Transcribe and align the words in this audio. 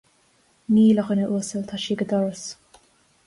Níl, 0.77 1.01
a 1.03 1.05
dhuine 1.09 1.27
uasail, 1.35 1.67
tá 1.73 1.81
sí 1.83 1.97
ag 1.97 2.03
an 2.07 2.11
doras 2.13 2.47